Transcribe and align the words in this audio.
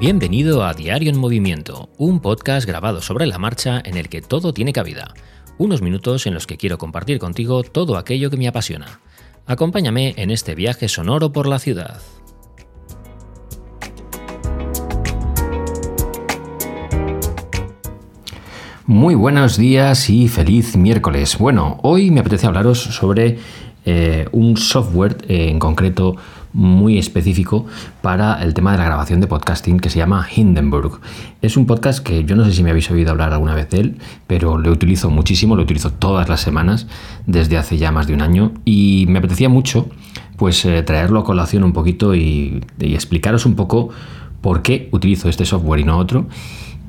Bienvenido 0.00 0.62
a 0.62 0.74
Diario 0.74 1.10
en 1.10 1.18
Movimiento, 1.18 1.88
un 1.98 2.20
podcast 2.20 2.68
grabado 2.68 3.02
sobre 3.02 3.26
la 3.26 3.36
marcha 3.36 3.82
en 3.84 3.96
el 3.96 4.08
que 4.08 4.22
todo 4.22 4.52
tiene 4.52 4.72
cabida. 4.72 5.12
Unos 5.58 5.82
minutos 5.82 6.24
en 6.28 6.34
los 6.34 6.46
que 6.46 6.56
quiero 6.56 6.78
compartir 6.78 7.18
contigo 7.18 7.64
todo 7.64 7.96
aquello 7.96 8.30
que 8.30 8.36
me 8.36 8.46
apasiona. 8.46 9.00
Acompáñame 9.44 10.14
en 10.16 10.30
este 10.30 10.54
viaje 10.54 10.86
sonoro 10.86 11.32
por 11.32 11.48
la 11.48 11.58
ciudad. 11.58 12.00
Muy 18.86 19.16
buenos 19.16 19.56
días 19.56 20.08
y 20.10 20.28
feliz 20.28 20.76
miércoles. 20.76 21.36
Bueno, 21.38 21.80
hoy 21.82 22.12
me 22.12 22.20
apetece 22.20 22.46
hablaros 22.46 22.78
sobre 22.78 23.38
eh, 23.84 24.28
un 24.30 24.56
software 24.56 25.16
eh, 25.28 25.48
en 25.48 25.58
concreto 25.58 26.14
muy 26.52 26.98
específico 26.98 27.66
para 28.02 28.42
el 28.42 28.54
tema 28.54 28.72
de 28.72 28.78
la 28.78 28.84
grabación 28.84 29.20
de 29.20 29.26
podcasting 29.26 29.80
que 29.80 29.90
se 29.90 29.98
llama 29.98 30.26
Hindenburg. 30.34 31.00
Es 31.42 31.56
un 31.56 31.66
podcast 31.66 32.04
que 32.04 32.24
yo 32.24 32.36
no 32.36 32.44
sé 32.44 32.52
si 32.52 32.62
me 32.62 32.70
habéis 32.70 32.90
oído 32.90 33.10
hablar 33.10 33.32
alguna 33.32 33.54
vez 33.54 33.70
de 33.70 33.80
él, 33.80 33.98
pero 34.26 34.58
lo 34.58 34.70
utilizo 34.70 35.10
muchísimo, 35.10 35.56
lo 35.56 35.62
utilizo 35.62 35.92
todas 35.92 36.28
las 36.28 36.40
semanas 36.40 36.86
desde 37.26 37.58
hace 37.58 37.78
ya 37.78 37.92
más 37.92 38.06
de 38.06 38.14
un 38.14 38.22
año 38.22 38.52
y 38.64 39.06
me 39.08 39.18
apetecía 39.18 39.48
mucho 39.48 39.88
pues 40.36 40.64
eh, 40.64 40.82
traerlo 40.82 41.20
a 41.20 41.24
colación 41.24 41.64
un 41.64 41.72
poquito 41.72 42.14
y 42.14 42.64
explicaros 42.78 43.44
un 43.44 43.56
poco 43.56 43.90
por 44.40 44.62
qué 44.62 44.88
utilizo 44.92 45.28
este 45.28 45.44
software 45.44 45.80
y 45.80 45.84
no 45.84 45.98
otro 45.98 46.26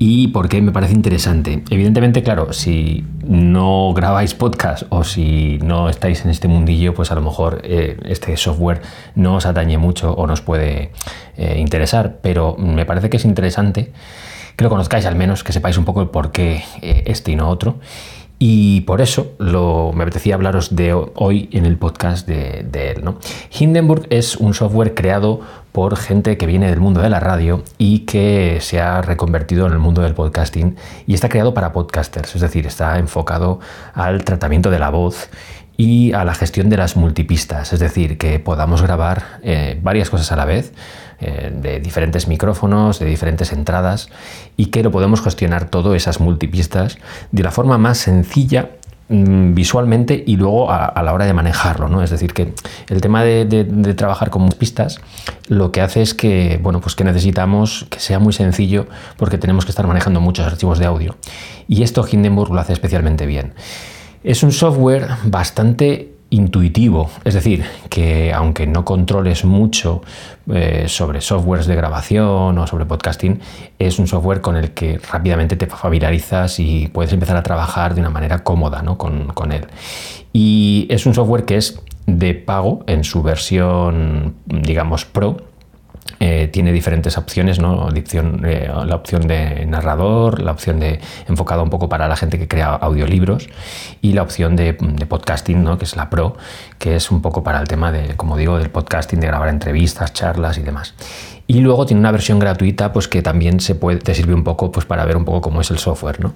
y 0.02 0.28
por 0.28 0.48
qué 0.48 0.62
me 0.62 0.72
parece 0.72 0.94
interesante. 0.94 1.62
Evidentemente, 1.68 2.22
claro, 2.22 2.54
si 2.54 3.04
no 3.22 3.92
grabáis 3.92 4.32
podcast 4.32 4.84
o 4.88 5.04
si 5.04 5.58
no 5.62 5.90
estáis 5.90 6.24
en 6.24 6.30
este 6.30 6.48
mundillo, 6.48 6.94
pues 6.94 7.12
a 7.12 7.14
lo 7.14 7.20
mejor 7.20 7.60
eh, 7.64 7.98
este 8.06 8.34
software 8.38 8.80
no 9.14 9.34
os 9.34 9.44
atañe 9.44 9.76
mucho 9.76 10.14
o 10.14 10.26
nos 10.26 10.40
puede 10.40 10.92
eh, 11.36 11.58
interesar, 11.58 12.16
pero 12.22 12.56
me 12.56 12.86
parece 12.86 13.10
que 13.10 13.18
es 13.18 13.26
interesante 13.26 13.92
que 14.56 14.64
lo 14.64 14.70
conozcáis 14.70 15.04
al 15.04 15.16
menos, 15.16 15.44
que 15.44 15.52
sepáis 15.52 15.76
un 15.76 15.84
poco 15.84 16.00
el 16.00 16.08
por 16.08 16.32
qué 16.32 16.64
eh, 16.80 17.02
este 17.04 17.32
y 17.32 17.36
no 17.36 17.50
otro. 17.50 17.78
Y 18.42 18.80
por 18.82 19.02
eso 19.02 19.32
me 19.38 20.02
apetecía 20.02 20.34
hablaros 20.34 20.74
de 20.74 20.94
hoy 20.94 21.50
en 21.52 21.66
el 21.66 21.76
podcast 21.76 22.26
de, 22.26 22.60
él. 22.72 23.04
¿no? 23.04 23.18
Hindenburg 23.50 24.06
es 24.08 24.34
un 24.36 24.54
software 24.54 24.94
creado 24.94 25.42
por 25.72 25.96
gente 25.96 26.36
que 26.36 26.46
viene 26.46 26.68
del 26.68 26.80
mundo 26.80 27.00
de 27.00 27.10
la 27.10 27.20
radio 27.20 27.62
y 27.78 28.00
que 28.00 28.58
se 28.60 28.80
ha 28.80 29.02
reconvertido 29.02 29.66
en 29.66 29.72
el 29.72 29.78
mundo 29.78 30.02
del 30.02 30.14
podcasting 30.14 30.76
y 31.06 31.14
está 31.14 31.28
creado 31.28 31.54
para 31.54 31.72
podcasters, 31.72 32.34
es 32.34 32.40
decir, 32.40 32.66
está 32.66 32.98
enfocado 32.98 33.60
al 33.94 34.24
tratamiento 34.24 34.70
de 34.70 34.78
la 34.78 34.90
voz 34.90 35.28
y 35.76 36.12
a 36.12 36.24
la 36.24 36.34
gestión 36.34 36.68
de 36.68 36.76
las 36.76 36.96
multipistas, 36.96 37.72
es 37.72 37.80
decir, 37.80 38.18
que 38.18 38.38
podamos 38.38 38.82
grabar 38.82 39.40
eh, 39.42 39.78
varias 39.82 40.10
cosas 40.10 40.30
a 40.30 40.36
la 40.36 40.44
vez 40.44 40.74
eh, 41.20 41.50
de 41.54 41.80
diferentes 41.80 42.28
micrófonos, 42.28 42.98
de 42.98 43.06
diferentes 43.06 43.52
entradas 43.52 44.10
y 44.56 44.66
que 44.66 44.82
lo 44.82 44.90
podemos 44.90 45.22
gestionar 45.22 45.70
todo, 45.70 45.94
esas 45.94 46.20
multipistas, 46.20 46.98
de 47.32 47.42
la 47.42 47.50
forma 47.50 47.78
más 47.78 47.98
sencilla 47.98 48.72
visualmente 49.10 50.22
y 50.24 50.36
luego 50.36 50.70
a, 50.70 51.02
la 51.02 51.12
hora 51.12 51.26
de 51.26 51.32
manejarlo, 51.32 51.88
¿no? 51.88 52.00
Es 52.02 52.10
decir, 52.10 52.32
que 52.32 52.54
el 52.88 53.00
tema 53.00 53.24
de, 53.24 53.94
trabajar 53.96 54.30
con 54.30 54.48
pistas 54.50 55.00
lo 55.48 55.72
que 55.72 55.80
hace 55.80 56.00
es 56.00 56.14
que, 56.14 56.60
bueno, 56.62 56.80
pues 56.80 56.94
que 56.94 57.02
necesitamos 57.02 57.86
que 57.90 57.98
sea 57.98 58.20
muy 58.20 58.32
sencillo 58.32 58.86
porque 59.16 59.36
tenemos 59.36 59.64
que 59.64 59.72
estar 59.72 59.86
manejando 59.86 60.20
muchos 60.20 60.46
archivos 60.46 60.78
de 60.78 60.86
audio. 60.86 61.16
Y 61.66 61.82
esto 61.82 62.06
Hindenburg 62.08 62.52
lo 62.52 62.60
hace 62.60 62.72
especialmente 62.72 63.26
bien. 63.26 63.54
Es 64.22 64.44
un 64.44 64.52
software 64.52 65.08
bastante 65.24 66.14
intuitivo, 66.30 67.10
es 67.24 67.34
decir, 67.34 67.64
que 67.88 68.32
aunque 68.32 68.66
no 68.66 68.84
controles 68.84 69.44
mucho 69.44 70.02
eh, 70.52 70.84
sobre 70.86 71.20
softwares 71.20 71.66
de 71.66 71.74
grabación 71.74 72.56
o 72.56 72.66
sobre 72.66 72.86
podcasting, 72.86 73.40
es 73.78 73.98
un 73.98 74.06
software 74.06 74.40
con 74.40 74.56
el 74.56 74.70
que 74.70 74.98
rápidamente 74.98 75.56
te 75.56 75.66
familiarizas 75.66 76.60
y 76.60 76.88
puedes 76.88 77.12
empezar 77.12 77.36
a 77.36 77.42
trabajar 77.42 77.94
de 77.94 78.00
una 78.00 78.10
manera 78.10 78.44
cómoda 78.44 78.82
con, 78.96 79.28
con 79.28 79.52
él. 79.52 79.66
Y 80.32 80.86
es 80.88 81.04
un 81.06 81.14
software 81.14 81.44
que 81.44 81.56
es 81.56 81.82
de 82.06 82.34
pago 82.34 82.84
en 82.86 83.04
su 83.04 83.22
versión, 83.22 84.36
digamos, 84.46 85.04
pro, 85.04 85.49
eh, 86.22 86.48
tiene 86.52 86.70
diferentes 86.70 87.16
opciones, 87.16 87.58
¿no? 87.58 87.88
Eh, 87.88 88.70
la 88.86 88.94
opción 88.94 89.26
de 89.26 89.64
narrador, 89.64 90.42
la 90.42 90.52
opción 90.52 90.78
de 90.78 91.00
enfocada 91.26 91.62
un 91.62 91.70
poco 91.70 91.88
para 91.88 92.08
la 92.08 92.16
gente 92.16 92.38
que 92.38 92.46
crea 92.46 92.74
audiolibros 92.74 93.48
y 94.02 94.12
la 94.12 94.22
opción 94.22 94.54
de, 94.54 94.74
podcasting, 94.74 95.64
¿no? 95.64 95.78
que 95.78 95.86
es 95.86 95.96
la 95.96 96.10
Pro, 96.10 96.36
que 96.78 96.96
es 96.96 97.10
un 97.10 97.22
poco 97.22 97.42
para 97.42 97.58
el 97.58 97.66
tema 97.66 97.90
de, 97.90 98.16
como 98.16 98.36
digo, 98.36 98.58
del 98.58 98.68
podcasting, 98.68 99.18
de 99.18 99.28
grabar 99.28 99.48
entrevistas, 99.48 100.12
charlas 100.12 100.58
y 100.58 100.62
demás. 100.62 100.94
Y 101.46 101.60
luego 101.60 101.86
tiene 101.86 102.00
una 102.00 102.12
versión 102.12 102.38
gratuita, 102.38 102.92
pues 102.92 103.08
que 103.08 103.22
también 103.22 103.58
se 103.58 103.74
puede, 103.74 103.98
te 103.98 104.14
sirve 104.14 104.34
un 104.34 104.44
poco 104.44 104.70
pues, 104.70 104.84
para 104.84 105.06
ver 105.06 105.16
un 105.16 105.24
poco 105.24 105.40
cómo 105.40 105.62
es 105.62 105.70
el 105.70 105.78
software. 105.78 106.20
¿no? 106.20 106.34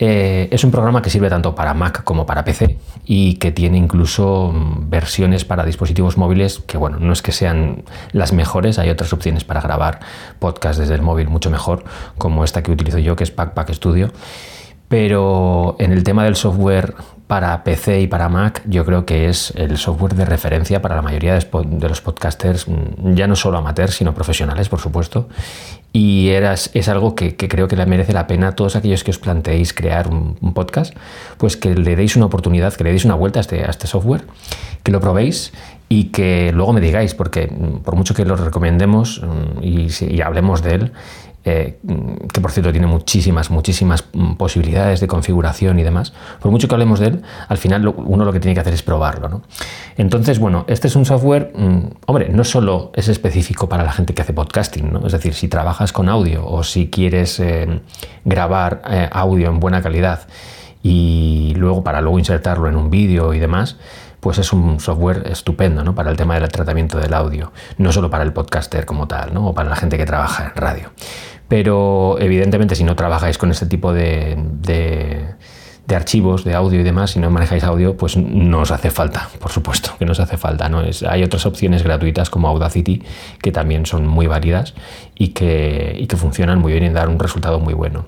Eh, 0.00 0.48
es 0.52 0.62
un 0.62 0.70
programa 0.70 1.02
que 1.02 1.10
sirve 1.10 1.28
tanto 1.28 1.56
para 1.56 1.74
Mac 1.74 2.04
como 2.04 2.24
para 2.24 2.44
PC 2.44 2.78
y 3.04 3.34
que 3.34 3.50
tiene 3.50 3.78
incluso 3.78 4.52
mm, 4.54 4.88
versiones 4.88 5.44
para 5.44 5.64
dispositivos 5.64 6.16
móviles 6.16 6.60
que, 6.60 6.78
bueno, 6.78 6.98
no 7.00 7.12
es 7.12 7.20
que 7.20 7.32
sean 7.32 7.82
las 8.12 8.32
mejores, 8.32 8.78
hay 8.78 8.90
otras 8.90 9.12
opciones 9.12 9.42
para 9.42 9.60
grabar 9.60 9.98
podcast 10.38 10.78
desde 10.78 10.94
el 10.94 11.02
móvil 11.02 11.28
mucho 11.28 11.50
mejor, 11.50 11.84
como 12.16 12.44
esta 12.44 12.62
que 12.62 12.70
utilizo 12.70 12.98
yo, 12.98 13.16
que 13.16 13.24
es 13.24 13.32
Packpack 13.32 13.72
Studio. 13.72 14.12
Pero 14.88 15.76
en 15.80 15.92
el 15.92 16.04
tema 16.04 16.24
del 16.24 16.36
software 16.36 16.94
para 17.28 17.62
PC 17.62 18.00
y 18.00 18.06
para 18.06 18.30
Mac, 18.30 18.62
yo 18.64 18.86
creo 18.86 19.04
que 19.04 19.28
es 19.28 19.52
el 19.54 19.76
software 19.76 20.14
de 20.14 20.24
referencia 20.24 20.80
para 20.80 20.96
la 20.96 21.02
mayoría 21.02 21.38
de 21.38 21.88
los 21.88 22.00
podcasters, 22.00 22.66
mm, 22.66 23.12
ya 23.14 23.26
no 23.26 23.36
solo 23.36 23.58
amateurs, 23.58 23.94
sino 23.94 24.14
profesionales, 24.14 24.70
por 24.70 24.80
supuesto. 24.80 25.28
Y 25.92 26.30
es 26.30 26.88
algo 26.88 27.14
que, 27.14 27.36
creo 27.36 27.68
que 27.68 27.76
merece 27.84 28.12
la 28.14 28.26
pena 28.26 28.48
a 28.48 28.52
todos 28.52 28.76
aquellos 28.76 29.04
que 29.04 29.10
os 29.10 29.18
planteéis 29.18 29.74
crear 29.74 30.08
un, 30.08 30.36
podcast, 30.54 30.94
pues 31.36 31.56
que 31.56 31.74
le 31.74 31.96
deis 31.96 32.16
una 32.16 32.26
oportunidad, 32.26 32.72
que 32.74 32.84
le 32.84 32.90
deis 32.90 33.04
una 33.04 33.14
vuelta 33.14 33.40
a 33.40 33.42
este, 33.42 33.68
este 33.68 33.86
software, 33.86 34.24
que 34.82 34.90
lo 34.90 35.00
probéis 35.00 35.52
y 35.90 36.04
que 36.04 36.50
luego 36.52 36.72
me 36.72 36.80
digáis, 36.80 37.14
porque 37.14 37.46
mm, 37.46 37.80
por 37.80 37.94
mucho 37.94 38.14
que 38.14 38.24
lo 38.24 38.36
recomendemos 38.36 39.22
mm, 39.22 39.62
y, 39.62 39.88
y 40.00 40.20
hablemos 40.22 40.62
de 40.62 40.74
él, 40.74 40.92
eh, 41.44 41.78
que 42.32 42.40
por 42.40 42.50
cierto 42.50 42.72
tiene 42.72 42.86
muchísimas, 42.86 43.50
muchísimas 43.50 44.04
mm, 44.12 44.34
posibilidades 44.34 45.00
de 45.00 45.06
configuración 45.06 45.78
y 45.78 45.82
demás, 45.82 46.12
por 46.40 46.50
mucho 46.50 46.68
que 46.68 46.74
hablemos 46.74 47.00
de 47.00 47.06
él, 47.06 47.22
al 47.48 47.58
final 47.58 47.86
uno 47.96 48.24
lo 48.24 48.32
que 48.32 48.40
tiene 48.40 48.54
que 48.54 48.60
hacer 48.60 48.74
es 48.74 48.82
probarlo. 48.82 49.42
Entonces, 49.96 50.38
bueno, 50.38 50.64
este 50.68 50.88
es 50.88 50.96
un 50.96 51.04
software, 51.04 51.52
mm, 51.54 51.78
hombre, 52.06 52.28
no 52.28 52.44
solo 52.44 52.90
es 52.94 53.08
específico 53.08 53.68
para 53.68 53.84
la 53.84 53.92
gente 53.92 54.14
que 54.14 54.22
hace 54.22 54.32
podcasting, 54.32 54.92
¿no? 54.92 55.06
es 55.06 55.12
decir, 55.12 55.34
si 55.34 55.48
trabajas 55.48 55.92
con 55.92 56.08
audio 56.08 56.46
o 56.46 56.64
si 56.64 56.88
quieres 56.88 57.38
eh, 57.40 57.80
grabar 58.24 58.82
eh, 58.90 59.08
audio 59.12 59.48
en 59.48 59.60
buena 59.60 59.80
calidad 59.80 60.26
y 60.82 61.54
luego 61.56 61.82
para 61.82 62.00
luego 62.00 62.18
insertarlo 62.18 62.68
en 62.68 62.76
un 62.76 62.90
vídeo 62.90 63.34
y 63.34 63.38
demás, 63.38 63.76
pues 64.20 64.38
es 64.38 64.52
un 64.52 64.80
software 64.80 65.24
estupendo 65.30 65.84
¿no? 65.84 65.94
para 65.94 66.10
el 66.10 66.16
tema 66.16 66.38
del 66.38 66.48
tratamiento 66.48 66.98
del 66.98 67.14
audio, 67.14 67.52
no 67.78 67.92
solo 67.92 68.10
para 68.10 68.24
el 68.24 68.32
podcaster 68.32 68.84
como 68.84 69.06
tal, 69.06 69.32
¿no? 69.32 69.48
o 69.48 69.54
para 69.54 69.68
la 69.68 69.76
gente 69.76 69.96
que 69.96 70.06
trabaja 70.06 70.46
en 70.46 70.56
radio. 70.56 70.90
Pero 71.48 72.16
evidentemente 72.20 72.74
si 72.74 72.84
no 72.84 72.94
trabajáis 72.94 73.38
con 73.38 73.50
este 73.50 73.66
tipo 73.66 73.92
de, 73.92 74.36
archivos 75.88 76.44
de 76.44 76.54
audio 76.54 76.80
y 76.80 76.82
demás, 76.82 77.12
si 77.12 77.20
no 77.20 77.30
manejáis 77.30 77.64
audio, 77.64 77.96
pues 77.96 78.16
no 78.16 78.60
os 78.60 78.70
hace 78.70 78.90
falta, 78.90 79.30
por 79.38 79.50
supuesto 79.50 79.92
que 79.98 80.04
no 80.04 80.12
os 80.12 80.20
hace 80.20 80.36
falta. 80.36 80.68
¿no? 80.68 80.82
Es, 80.82 81.02
hay 81.02 81.22
otras 81.22 81.46
opciones 81.46 81.82
gratuitas 81.82 82.28
como 82.28 82.48
Audacity 82.48 83.02
que 83.40 83.52
también 83.52 83.86
son 83.86 84.06
muy 84.06 84.26
válidas 84.26 84.74
y 85.14 85.28
que, 85.28 85.96
y 85.98 86.06
que 86.06 86.16
funcionan 86.16 86.58
muy 86.58 86.72
bien 86.72 86.84
y 86.84 86.90
dan 86.90 87.08
un 87.08 87.18
resultado 87.18 87.60
muy 87.60 87.72
bueno. 87.72 88.04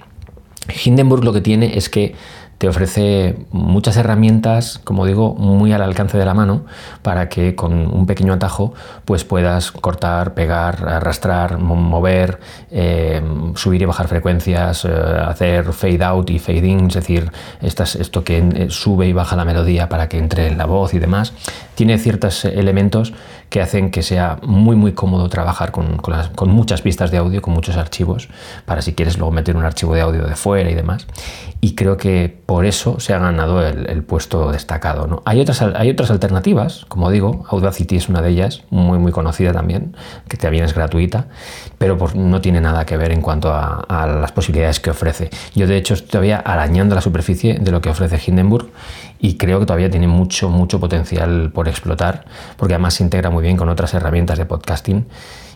Hindenburg 0.84 1.25
lo 1.25 1.32
que 1.32 1.41
tiene 1.41 1.76
es 1.76 1.88
que 1.88 2.15
te 2.61 2.69
ofrece 2.69 3.37
muchas 3.52 3.96
herramientas, 3.96 4.79
como 4.85 5.06
digo, 5.06 5.35
muy 5.35 5.73
al 5.73 5.81
alcance 5.81 6.19
de 6.19 6.26
la 6.26 6.35
mano 6.35 6.67
para 7.00 7.31
que 7.31 7.55
con 7.55 7.73
un 7.73 8.05
pequeño 8.05 8.35
atajo 8.35 8.75
pues 9.06 9.25
puedas 9.25 9.73
cortar, 9.73 10.35
pegar, 10.35 10.87
arrastrar, 10.87 11.56
mover, 11.56 12.38
eh, 12.70 13.23
subir 13.55 13.81
y 13.81 13.87
bajar 13.87 14.08
frecuencias, 14.08 14.85
eh, 14.85 14.90
hacer 14.90 15.73
fade 15.73 16.05
out 16.05 16.29
y 16.29 16.38
fade 16.38 16.67
in, 16.67 16.88
es 16.88 16.94
decir, 16.94 17.32
esto 17.62 18.25
que 18.25 18.37
eh, 18.37 18.67
sube 18.69 19.06
y 19.06 19.14
baja 19.14 19.37
la 19.37 19.46
melodía 19.46 19.88
para 19.88 20.11
que 20.11 20.19
entre 20.19 20.46
en 20.46 20.58
la 20.58 20.67
voz 20.67 20.93
y 20.93 20.99
demás. 20.99 21.32
Tiene 21.76 21.96
ciertos 21.96 22.44
elementos 22.44 23.14
que 23.50 23.61
hacen 23.61 23.91
que 23.91 24.02
sea 24.02 24.38
muy 24.43 24.76
muy 24.76 24.93
cómodo 24.93 25.29
trabajar 25.29 25.73
con, 25.73 25.99
con, 25.99 26.50
muchas 26.50 26.82
pistas 26.82 27.11
de 27.11 27.19
audio, 27.19 27.43
con 27.43 27.52
muchos 27.52 27.76
archivos, 27.76 28.29
para 28.64 28.81
si 28.81 28.94
quieres 28.94 29.19
luego 29.19 29.32
meter 29.32 29.56
un 29.56 29.64
archivo 29.64 29.94
de 29.94 30.00
audio 30.00 30.25
de 30.25 30.37
fuera 30.37 30.70
y 30.70 30.75
demás. 30.75 31.06
Y 31.61 31.75
creo 31.75 31.97
que 31.97 32.35
por 32.47 32.64
eso 32.64 33.00
se 33.00 33.12
ha 33.12 33.19
ganado 33.19 33.67
el, 33.67 34.02
puesto 34.05 34.50
destacado. 34.50 35.06
¿no? 35.06 35.23
Hay, 35.26 35.41
otras, 35.41 35.61
hay 35.61 35.91
otras 35.91 36.11
alternativas, 36.11 36.87
como 36.88 37.11
digo, 37.11 37.44
Audacity 37.50 37.97
es 37.97 38.08
una 38.08 38.23
de 38.23 38.31
ellas, 38.31 38.62
muy 38.70 38.99
muy 38.99 39.12
conocida 39.12 39.52
también, 39.52 39.94
que 40.29 40.37
también 40.37 40.64
es 40.64 40.73
gratuita, 40.73 41.26
pero 41.76 41.99
no 42.14 42.41
tiene 42.41 42.61
nada 42.61 42.87
que 42.87 42.97
ver 42.97 43.11
en 43.11 43.20
cuanto 43.20 43.52
a, 43.52 43.81
a 43.88 44.06
las 44.06 44.32
posibilidades 44.32 44.81
que 44.81 44.91
ofrece. 44.91 45.29
Yo 45.55 45.67
de 45.67 45.76
hecho 45.76 45.94
estoy 45.94 46.11
todavía 46.11 46.38
arañando 46.38 46.94
la 46.94 47.00
superficie 47.00 47.58
de 47.58 47.70
lo 47.73 47.81
que 47.81 47.91
ofrece 47.91 48.19
Hindenburg 48.25 48.69
y 49.20 49.37
creo 49.37 49.61
que 49.61 49.67
todavía 49.67 49.91
tiene 49.91 50.08
mucho, 50.08 50.49
mucho 50.49 50.81
potencial 50.81 51.50
por 51.52 51.69
explotar, 51.69 52.25
porque 52.56 52.75
además 52.75 52.94
se 52.94 53.05
integra 53.05 53.29
muy 53.31 53.39
bien 53.40 53.56
con 53.56 53.69
otras 53.69 53.94
herramientas 53.94 54.38
de 54.38 54.46
podcasting 54.46 55.06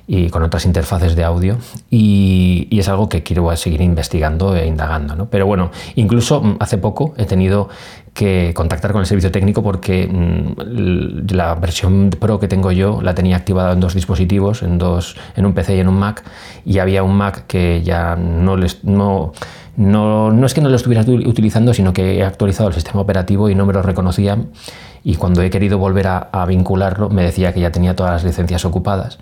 y 0.07 0.29
con 0.29 0.43
otras 0.43 0.67
interfaces 0.67 1.17
de 1.17 1.25
audio 1.25 1.57
y, 1.91 2.69
es 2.71 2.89
algo 2.89 3.09
que 3.09 3.23
quiero 3.23 3.55
seguir 3.57 3.81
investigando 3.81 4.55
e 4.57 4.67
indagando. 4.67 5.15
¿no? 5.15 5.27
Pero 5.31 5.47
bueno, 5.47 5.71
incluso 5.95 6.43
mm, 6.43 6.57
hace 6.61 6.77
poco 6.77 7.15
he 7.17 7.25
tenido 7.25 7.69
que 8.15 8.53
contactar 8.55 8.93
con 8.93 9.01
el 9.01 9.07
servicio 9.07 9.31
técnico 9.31 9.63
porque 9.63 10.07
mm, 10.07 11.33
la 11.35 11.55
versión 11.57 12.11
Pro 12.11 12.39
que 12.39 12.49
tengo 12.49 12.71
yo 12.73 13.03
la 13.03 13.15
tenía 13.15 13.37
activada 13.37 13.73
en 13.73 13.81
dos 13.81 13.95
dispositivos, 13.95 14.63
en, 14.63 14.79
dos, 14.79 15.17
en 15.37 15.45
un 15.45 15.53
PC 15.53 15.77
y 15.77 15.81
en 15.81 15.89
un 15.89 15.99
Mac, 15.99 16.25
y 16.65 16.79
había 16.79 17.03
un 17.03 17.17
Mac 17.17 17.47
que 17.47 17.83
ya 17.83 18.17
no 18.17 18.57
les... 18.57 18.85
No, 18.85 19.33
no, 19.77 20.47
es 20.47 20.55
que 20.55 20.61
no 20.61 20.69
lo 20.69 20.77
estuviera 20.77 21.03
utilizando, 21.03 21.75
sino 21.75 21.93
que 21.93 22.19
he 22.19 22.25
actualizado 22.25 22.69
el 22.69 22.75
sistema 22.75 23.01
operativo 23.01 23.51
y 23.51 23.57
no 23.57 23.67
me 23.67 23.73
lo 23.73 23.83
reconocía. 23.83 24.39
Y 25.03 25.17
cuando 25.17 25.43
he 25.43 25.51
querido 25.51 25.79
volver 25.79 26.07
a 26.07 26.47
vincularlo, 26.47 27.11
me 27.11 27.25
decía 27.25 27.53
que 27.53 27.59
ya 27.59 27.73
tenía 27.73 27.97
todas 27.97 28.13
las 28.13 28.25
licencias 28.25 28.65
ocupadas 28.65 29.19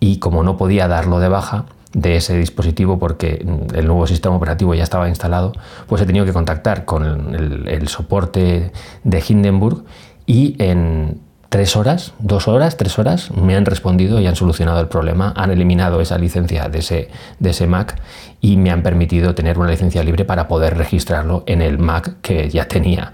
y 0.00 0.18
como 0.18 0.42
no 0.42 0.56
podía 0.56 0.88
darlo 0.88 1.20
de 1.20 1.28
baja 1.28 1.66
de 1.92 2.16
ese 2.16 2.36
dispositivo 2.36 2.98
porque 2.98 3.44
el 3.74 3.86
nuevo 3.86 4.06
sistema 4.06 4.36
operativo 4.36 4.74
ya 4.74 4.84
estaba 4.84 5.08
instalado, 5.08 5.52
pues 5.86 6.00
he 6.02 6.06
tenido 6.06 6.24
que 6.24 6.32
contactar 6.32 6.84
con 6.84 7.34
el, 7.34 7.88
soporte 7.88 8.72
de 9.02 9.24
Hindenburg 9.26 9.84
y 10.26 10.54
en 10.62 11.18
tres 11.48 11.74
horas, 11.74 12.12
dos 12.20 12.46
horas, 12.46 12.76
tres 12.76 12.98
horas, 13.00 13.32
me 13.32 13.56
han 13.56 13.66
respondido 13.66 14.20
y 14.20 14.26
han 14.26 14.36
solucionado 14.36 14.80
el 14.80 14.86
problema, 14.86 15.32
han 15.36 15.50
eliminado 15.50 16.00
esa 16.00 16.16
licencia 16.16 16.68
de 16.68 16.78
ese, 16.78 17.08
de 17.40 17.50
ese 17.50 17.66
Mac 17.66 18.00
y 18.40 18.56
me 18.56 18.70
han 18.70 18.82
permitido 18.82 19.34
tener 19.34 19.58
una 19.58 19.68
licencia 19.68 20.04
libre 20.04 20.24
para 20.24 20.46
poder 20.46 20.76
registrarlo 20.76 21.42
en 21.46 21.60
el 21.60 21.78
Mac 21.78 22.16
que 22.22 22.48
ya 22.48 22.68
tenía 22.68 23.12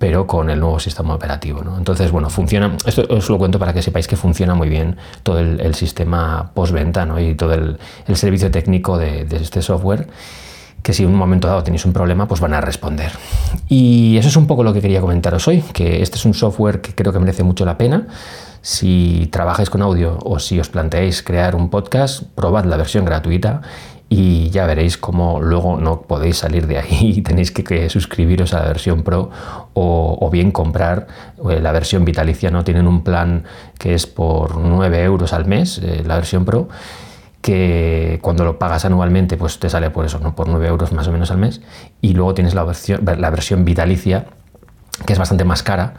pero 0.00 0.26
con 0.26 0.48
el 0.48 0.58
nuevo 0.58 0.80
sistema 0.80 1.14
operativo. 1.14 1.62
¿no? 1.62 1.76
Entonces, 1.76 2.10
bueno, 2.10 2.30
funciona, 2.30 2.74
esto 2.86 3.04
os 3.10 3.28
lo 3.28 3.36
cuento 3.36 3.58
para 3.58 3.74
que 3.74 3.82
sepáis 3.82 4.08
que 4.08 4.16
funciona 4.16 4.54
muy 4.54 4.70
bien 4.70 4.96
todo 5.22 5.38
el, 5.38 5.74
sistema 5.74 6.52
postventa 6.54 7.04
¿no? 7.04 7.20
y 7.20 7.34
todo 7.34 7.52
el, 7.52 7.78
servicio 8.14 8.50
técnico 8.50 8.96
de, 8.96 9.26
este 9.30 9.60
software 9.60 10.08
que 10.82 10.94
si 10.94 11.02
en 11.02 11.10
un 11.10 11.16
momento 11.16 11.48
dado 11.48 11.62
tenéis 11.62 11.84
un 11.84 11.92
problema, 11.92 12.26
pues 12.26 12.40
van 12.40 12.54
a 12.54 12.62
responder. 12.62 13.12
Y 13.68 14.16
eso 14.16 14.28
es 14.28 14.36
un 14.36 14.46
poco 14.46 14.64
lo 14.64 14.72
que 14.72 14.80
quería 14.80 15.02
comentaros 15.02 15.46
hoy, 15.46 15.62
que 15.74 16.00
este 16.00 16.16
es 16.16 16.24
un 16.24 16.32
software 16.32 16.80
que 16.80 16.94
creo 16.94 17.12
que 17.12 17.18
merece 17.18 17.42
mucho 17.42 17.66
la 17.66 17.76
pena. 17.76 18.06
Si 18.62 19.28
trabajáis 19.30 19.68
con 19.68 19.82
audio 19.82 20.16
o 20.22 20.38
si 20.38 20.58
os 20.58 20.70
planteáis 20.70 21.22
crear 21.22 21.54
un 21.54 21.68
podcast, 21.68 22.22
probad 22.34 22.64
la 22.64 22.78
versión 22.78 23.04
gratuita 23.04 23.60
y 24.12 24.50
ya 24.50 24.66
veréis 24.66 24.98
cómo 24.98 25.40
luego 25.40 25.78
no 25.78 26.02
podéis 26.02 26.38
salir 26.38 26.66
de 26.66 26.78
ahí 26.78 27.14
y 27.16 27.22
tenéis 27.22 27.52
que, 27.52 27.88
suscribiros 27.88 28.52
a 28.52 28.60
la 28.60 28.66
versión 28.66 29.02
Pro 29.02 29.30
o, 29.72 30.28
bien 30.30 30.50
comprar 30.50 31.06
eh, 31.48 31.60
la 31.60 31.72
versión 31.72 32.04
vitalicia. 32.04 32.50
¿no? 32.50 32.64
Tienen 32.64 32.86
un 32.86 33.02
plan 33.02 33.44
que 33.78 33.94
es 33.94 34.06
por 34.06 34.56
9 34.56 35.02
euros 35.04 35.32
al 35.32 35.46
mes, 35.46 35.78
eh, 35.78 36.02
la 36.04 36.16
versión 36.16 36.44
Pro, 36.44 36.68
que 37.40 38.18
cuando 38.20 38.44
lo 38.44 38.58
pagas 38.58 38.84
anualmente 38.84 39.36
pues 39.36 39.60
te 39.60 39.70
sale 39.70 39.90
por 39.90 40.04
eso, 40.04 40.18
¿no? 40.18 40.34
por 40.34 40.48
9 40.48 40.66
euros 40.66 40.92
más 40.92 41.06
o 41.06 41.12
menos 41.12 41.30
al 41.30 41.38
mes. 41.38 41.60
Y 42.00 42.14
luego 42.14 42.34
tienes 42.34 42.54
la 42.54 42.64
versión, 42.64 43.04
la 43.04 43.30
versión 43.30 43.64
vitalicia, 43.64 44.26
que 45.06 45.12
es 45.12 45.18
bastante 45.20 45.44
más 45.44 45.62
cara, 45.62 45.94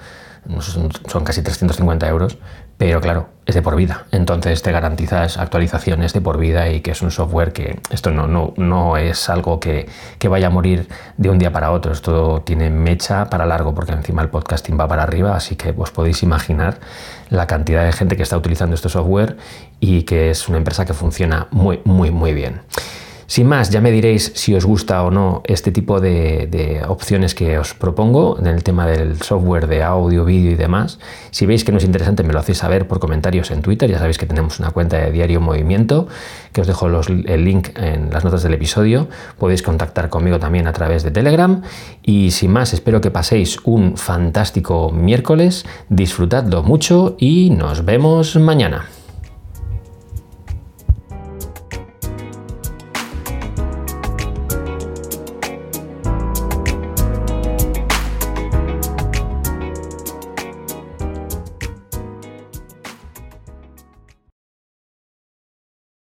son 1.07 1.23
casi 1.23 1.41
350 1.41 2.07
euros, 2.09 2.37
pero 2.81 2.99
claro, 2.99 3.29
es 3.45 3.53
de 3.53 3.61
por 3.61 3.75
vida. 3.75 4.07
Entonces 4.11 4.63
te 4.63 4.71
garantizas 4.71 5.37
actualizaciones 5.37 6.13
de 6.13 6.21
por 6.21 6.39
vida 6.39 6.67
y 6.71 6.81
que 6.81 6.89
es 6.89 7.03
un 7.03 7.11
software 7.11 7.53
que 7.53 7.79
esto 7.91 8.09
no, 8.09 8.25
no, 8.25 8.55
no 8.57 8.97
es 8.97 9.29
algo 9.29 9.59
que, 9.59 9.87
que, 10.17 10.27
vaya 10.27 10.47
a 10.47 10.49
morir 10.49 10.87
de 11.15 11.29
un 11.29 11.37
día 11.37 11.51
para 11.51 11.71
otro. 11.73 11.91
Esto 11.91 12.41
tiene 12.43 12.71
mecha 12.71 13.29
para 13.29 13.45
largo 13.45 13.75
porque 13.75 13.91
encima 13.91 14.23
el 14.23 14.29
podcasting 14.29 14.79
va 14.79 14.87
para 14.87 15.03
arriba, 15.03 15.35
así 15.35 15.55
que 15.55 15.75
os 15.77 15.91
podéis 15.91 16.23
imaginar 16.23 16.79
la 17.29 17.45
cantidad 17.45 17.85
de 17.85 17.91
gente 17.91 18.17
que 18.17 18.23
está 18.23 18.35
utilizando 18.35 18.73
este 18.73 18.89
software 18.89 19.37
y 19.79 20.01
que 20.01 20.31
es 20.31 20.49
una 20.49 20.57
empresa 20.57 20.83
que 20.83 20.95
funciona 20.95 21.49
muy, 21.51 21.81
muy, 21.83 22.09
muy 22.09 22.33
bien. 22.33 22.61
Sin 23.31 23.47
más, 23.47 23.69
ya 23.69 23.79
me 23.79 23.91
diréis 23.91 24.33
si 24.35 24.53
os 24.55 24.65
gusta 24.65 25.01
o 25.03 25.09
no 25.09 25.41
este 25.45 25.71
tipo 25.71 26.01
de, 26.01 26.83
opciones 26.85 27.33
que 27.33 27.57
os 27.57 27.73
propongo 27.73 28.37
en 28.37 28.45
el 28.45 28.61
tema 28.61 28.85
del 28.85 29.21
software 29.21 29.67
de 29.67 29.83
audio, 29.83 30.25
vídeo 30.25 30.51
y 30.51 30.55
demás. 30.55 30.99
Si 31.29 31.45
veis 31.45 31.63
que 31.63 31.71
no 31.71 31.77
es 31.77 31.85
interesante, 31.85 32.23
me 32.23 32.33
lo 32.33 32.39
hacéis 32.39 32.57
saber 32.57 32.89
por 32.89 32.99
comentarios 32.99 33.49
en 33.51 33.61
Twitter. 33.61 33.89
Ya 33.89 33.99
sabéis 33.99 34.17
que 34.17 34.25
tenemos 34.25 34.59
una 34.59 34.71
cuenta 34.71 34.97
de 34.97 35.11
Diario 35.11 35.39
Movimiento, 35.39 36.09
que 36.51 36.59
os 36.59 36.67
dejo 36.67 36.87
el 36.87 37.45
link 37.45 37.69
en 37.77 38.09
las 38.09 38.25
notas 38.25 38.43
del 38.43 38.53
episodio. 38.53 39.07
Podéis 39.39 39.63
contactar 39.63 40.09
conmigo 40.09 40.37
también 40.37 40.67
a 40.67 40.73
través 40.73 41.03
de 41.03 41.11
Telegram. 41.11 41.61
Y 42.03 42.31
sin 42.31 42.51
más, 42.51 42.73
espero 42.73 42.99
que 42.99 43.11
paséis 43.11 43.59
un 43.63 43.95
fantástico 43.95 44.91
miércoles. 44.91 45.65
Disfrutadlo 45.87 46.63
mucho 46.63 47.15
y 47.17 47.49
nos 47.51 47.85
vemos 47.85 48.35
mañana. 48.35 48.89